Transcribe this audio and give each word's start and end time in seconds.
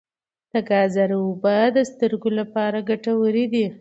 د 0.51 0.53
ګازرو 0.69 1.17
اوبه 1.25 1.57
د 1.75 1.77
سترګو 1.91 2.29
لپاره 2.39 2.85
ګټورې 2.89 3.45
دي. 3.53 3.65